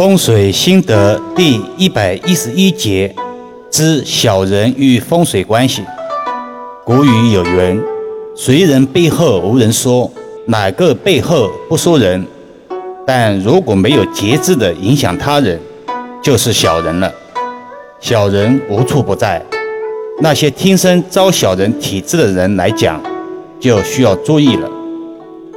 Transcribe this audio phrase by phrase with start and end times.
[0.00, 3.14] 风水心得第一百一十一节
[3.70, 5.82] 之小人与风水关系。
[6.86, 7.78] 古语有云
[8.34, 10.10] ：“谁人背后无人说，
[10.46, 12.26] 哪个背后不说人？”
[13.06, 15.60] 但如果没有节制的影响他人，
[16.22, 17.12] 就是小人了。
[18.00, 19.44] 小人无处不在，
[20.22, 22.98] 那些天生招小人体质的人来讲，
[23.60, 24.66] 就需要注意了。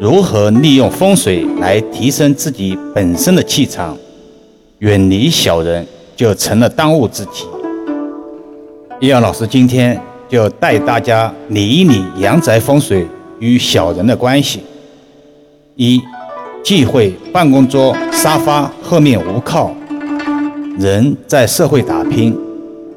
[0.00, 3.96] 如何利用风水来提升自己本身的气场？
[4.78, 7.44] 远离小人，就成了当务之急。
[9.00, 13.06] 易阳老师今天就带大家理一理阳宅风水
[13.38, 14.62] 与小人的关系。
[15.76, 16.00] 一，
[16.62, 19.72] 忌讳办公桌、沙发后面无靠。
[20.78, 22.36] 人在社会打拼，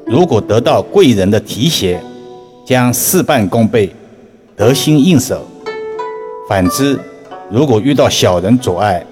[0.04, 2.00] 如果得到贵人的提携，
[2.66, 3.88] 将事半功倍，
[4.56, 5.36] 得心应手；
[6.48, 6.98] 反之，
[7.50, 9.04] 如果遇到小人阻碍，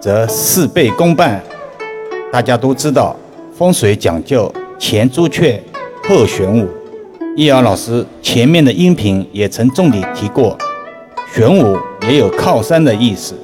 [0.00, 1.42] 则事倍功半。
[2.32, 3.16] 大家都知道，
[3.52, 5.60] 风水讲究前朱雀，
[6.08, 6.68] 后玄武。
[7.36, 10.56] 易遥老师前面的音频也曾重点提过，
[11.34, 11.76] 玄武
[12.08, 13.34] 也有靠山的意思，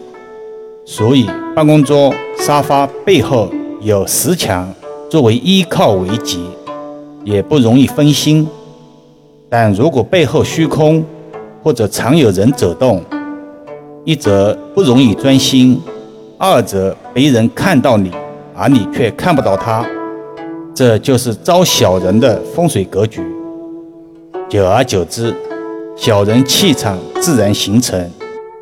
[0.85, 4.73] 所以办公桌、沙发背后有石墙
[5.11, 6.45] 作为依靠为吉，
[7.25, 8.47] 也不容易分心。
[9.49, 11.05] 但如果背后虚空，
[11.61, 13.03] 或者常有人走动，
[14.05, 15.81] 一则不容易专心，
[16.39, 18.13] 二则没人看到你。
[18.59, 19.85] 而你却看不到他，
[20.75, 23.23] 这就是招小人的风水格局。
[24.49, 25.35] 久而久之，
[25.95, 28.11] 小人气场自然形成。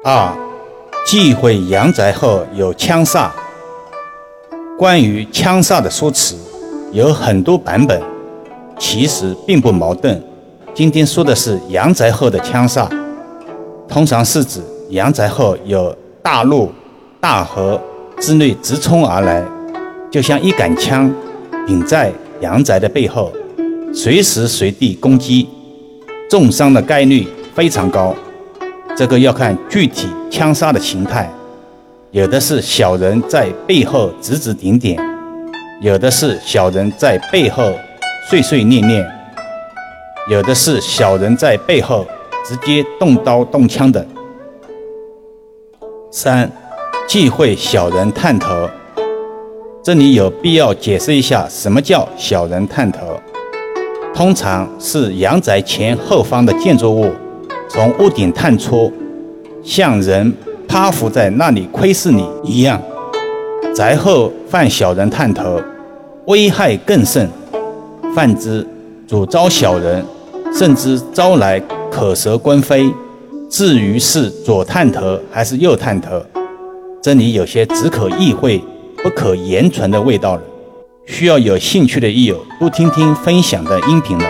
[0.02, 0.36] 二，
[1.06, 3.30] 忌讳阳宅后有枪煞。
[4.76, 6.34] 关于枪煞的说辞
[6.90, 8.02] 有很多版本，
[8.76, 10.20] 其实并不矛盾。
[10.74, 12.88] 今天说的是阳宅后的枪煞，
[13.86, 16.72] 通常是指阳宅后有大路、
[17.20, 17.80] 大河
[18.18, 19.44] 之类直冲而来。
[20.14, 21.12] 就像一杆枪
[21.66, 23.32] 顶在阳宅的背后，
[23.92, 25.48] 随时随地攻击，
[26.30, 28.14] 重伤的概率非常高。
[28.96, 31.28] 这个要看具体枪杀的形态，
[32.12, 34.96] 有的是小人在背后指指点点，
[35.82, 37.72] 有的是小人在背后
[38.30, 39.04] 碎碎念念，
[40.30, 42.06] 有的是小人在背后
[42.46, 44.06] 直接动刀动枪的。
[46.12, 46.48] 三，
[47.08, 48.70] 忌讳小人探头。
[49.84, 53.20] 这里有必要解释一下，什么叫小人探头？
[54.14, 57.10] 通常是阳宅前后方的建筑物
[57.68, 58.90] 从屋顶探出，
[59.62, 60.32] 像人
[60.66, 62.80] 趴伏在那里窥视你一样。
[63.74, 65.60] 宅后犯小人探头，
[66.28, 67.28] 危害更甚，
[68.14, 68.66] 犯之
[69.06, 70.02] 主招小人，
[70.58, 72.90] 甚至招来可蛇官非。
[73.50, 76.24] 至于是左探头还是右探头，
[77.02, 78.64] 这里有些只可意会。
[79.04, 80.42] 不可言传的味道了，
[81.04, 84.24] 需要有兴趣的益友多听听分享的音频了，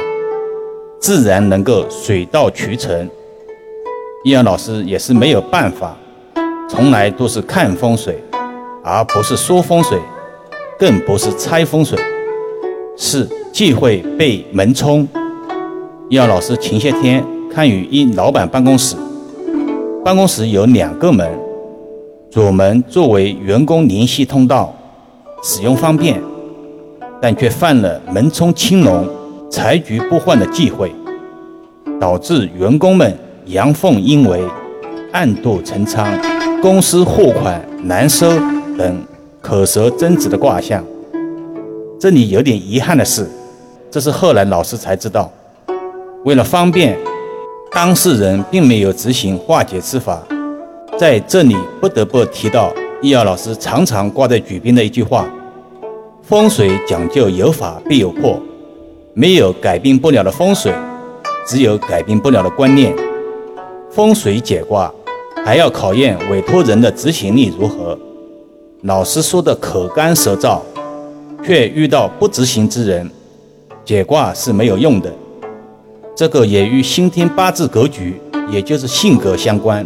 [0.98, 3.08] 自然能够水到渠成。
[4.24, 5.96] 易阳老师也是没有办法，
[6.68, 8.20] 从来都是看风水，
[8.82, 9.96] 而不是说风水，
[10.76, 11.96] 更不是猜风水，
[12.96, 15.06] 是忌讳被门冲。
[16.08, 18.96] 易阳老师前些天看与一老板办公室，
[20.04, 21.43] 办公室有两个门。
[22.34, 24.74] 左门作为员工联系通道，
[25.44, 26.20] 使用方便，
[27.22, 29.08] 但却犯了门冲青龙、
[29.48, 30.92] 财局不换的忌讳，
[32.00, 34.42] 导致员工们阳奉阴违、
[35.12, 36.12] 暗度陈仓、
[36.60, 38.28] 公司货款难收
[38.76, 39.00] 等
[39.40, 40.84] 口舌争执的卦象。
[42.00, 43.30] 这里有点遗憾的是，
[43.92, 45.30] 这是后来老师才知道，
[46.24, 46.98] 为了方便，
[47.70, 50.20] 当事人并没有执行化解之法。
[50.96, 52.72] 在这里不得不提到
[53.02, 55.28] 易遥老师常常挂在嘴边的一句话：
[56.22, 58.40] 风水讲究有法必有破，
[59.12, 60.72] 没有改变不了的风水，
[61.44, 62.94] 只有改变不了的观念。
[63.90, 64.92] 风水解卦
[65.44, 67.98] 还要考验委托人的执行力如何。
[68.82, 70.60] 老师说的口干舌燥，
[71.44, 73.10] 却遇到不执行之人，
[73.84, 75.12] 解卦是没有用的。
[76.14, 79.84] 这个也与先天八字格局，也就是性格相关。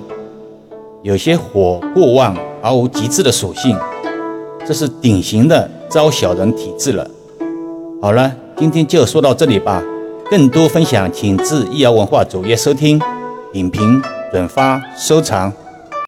[1.02, 3.76] 有些火过旺而无极致的属性，
[4.66, 7.08] 这是典型的招小人体质了。
[8.02, 9.82] 好了，今天就说到这里吧。
[10.28, 13.00] 更多分享，请至易瑶文化主页收听、
[13.52, 14.02] 点评、
[14.32, 15.52] 转发、收藏。